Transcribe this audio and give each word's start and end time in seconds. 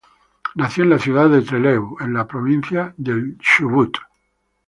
Nació 0.55 0.83
en 0.83 0.89
la 0.89 0.97
ciudad 0.97 1.29
de 1.29 1.43
Trelew 1.43 1.95
en 1.99 2.13
la 2.15 2.25
provincia 2.27 2.91
del 2.97 3.37
Chubut. 3.37 3.97